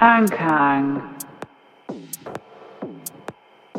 Ankang. 0.00 1.02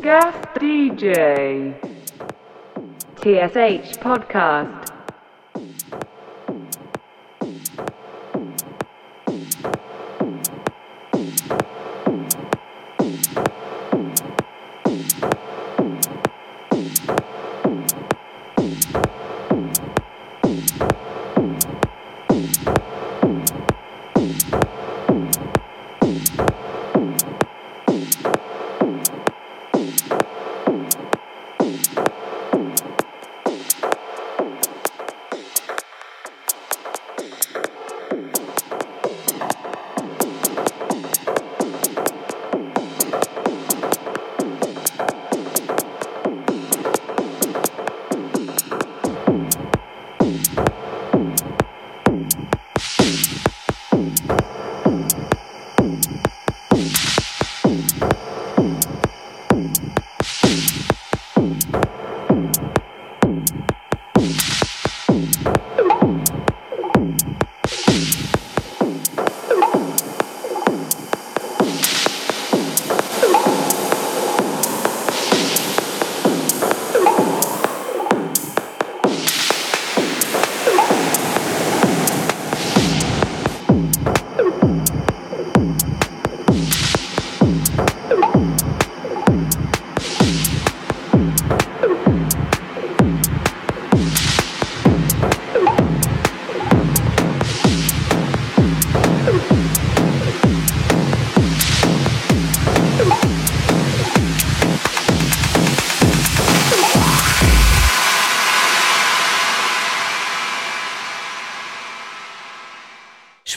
Guest 0.02 0.36
DJ. 0.60 1.72
TSH 3.16 3.96
Podcast. 4.04 4.79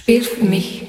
Spiel 0.04 0.22
für 0.22 0.44
mich. 0.44 0.83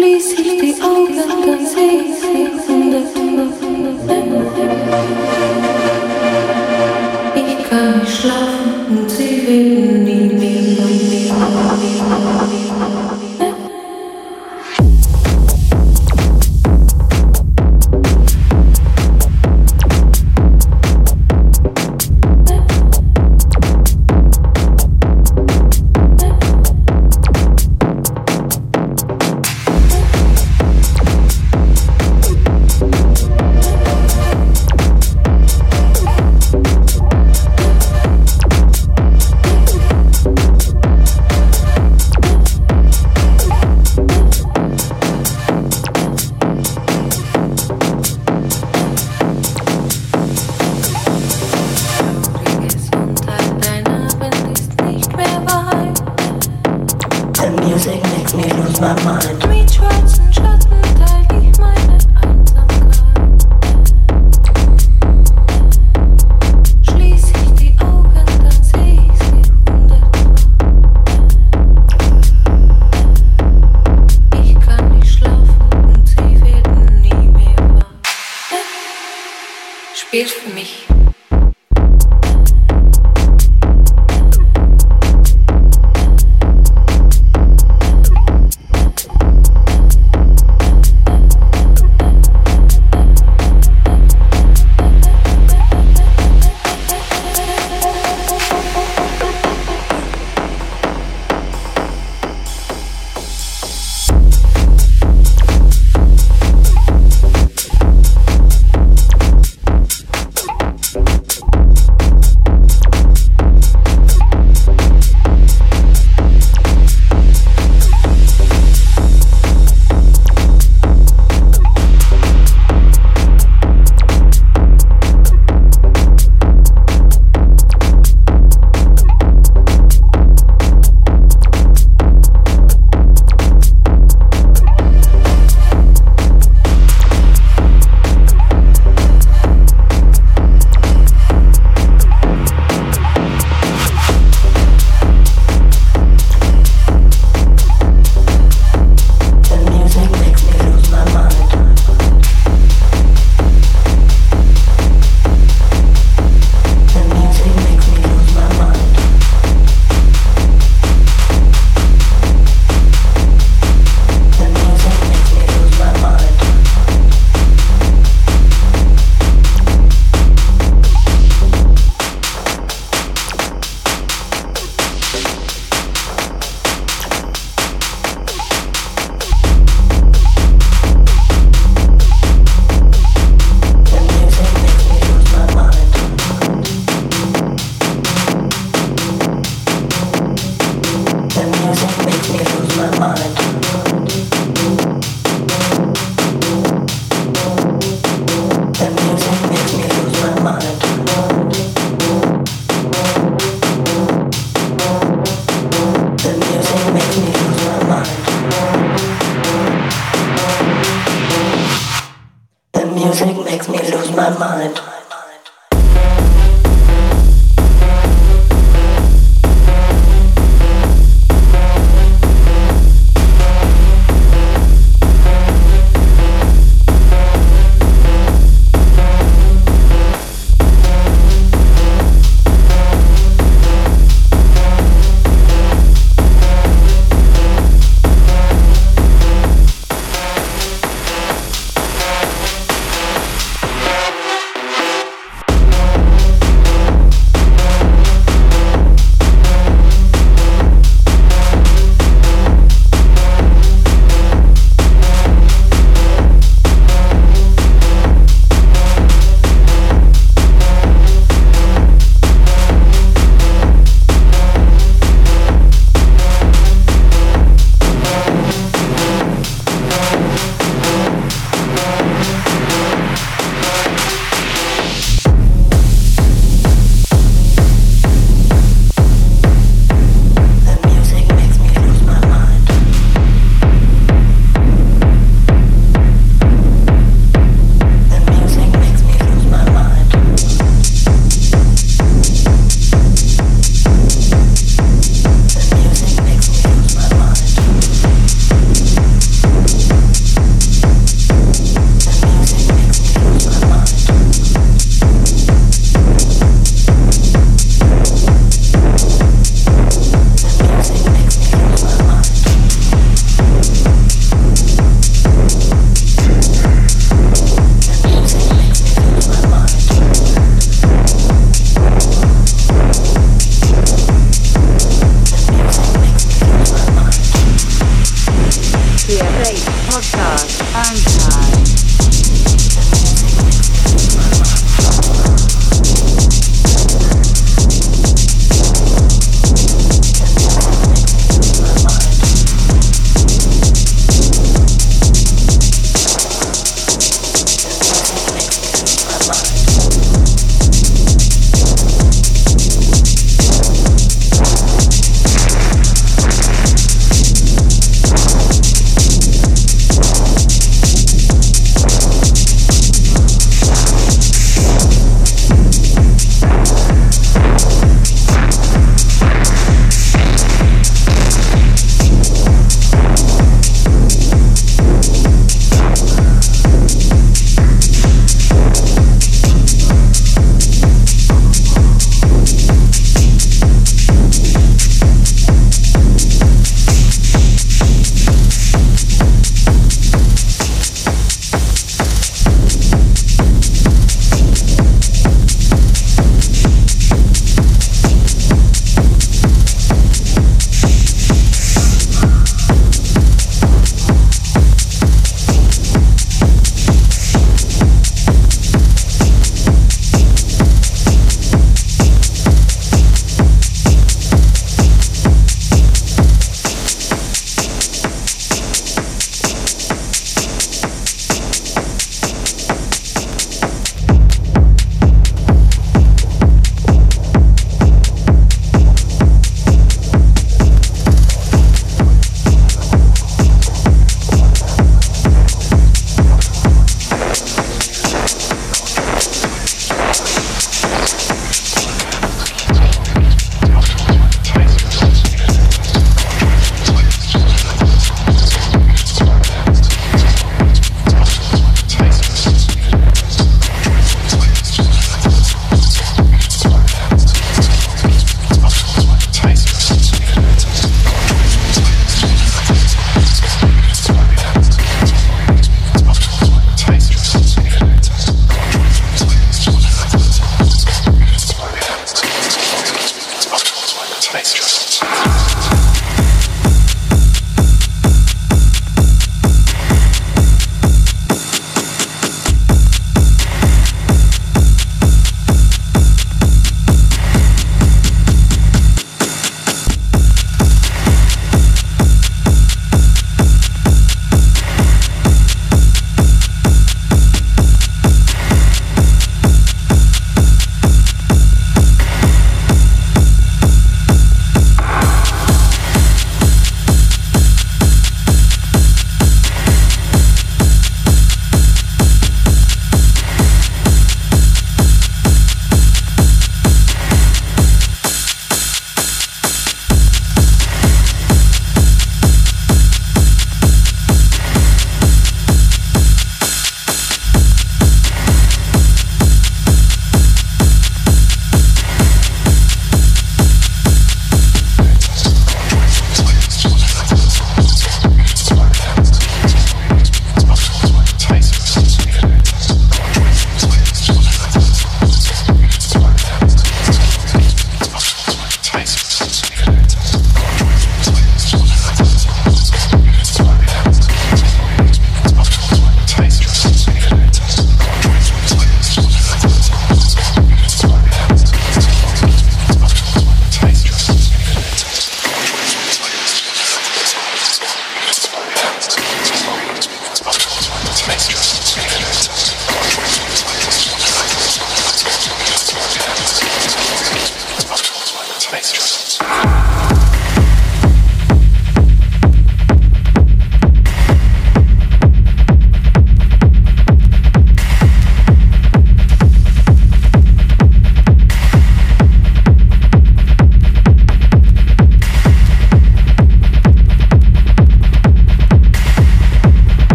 Schließ 0.00 0.32
ich 0.32 0.58
die 0.58 0.82
Augen, 0.82 1.14
dann 1.44 1.66
seh 1.66 2.00
ich 2.08 2.20
Ich 7.34 7.68
kann 7.68 8.00
nicht 8.00 8.16
schlafen 8.16 8.70
und 8.88 9.10
sie 9.10 9.46
will 9.46 9.89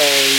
rồi 0.00 0.30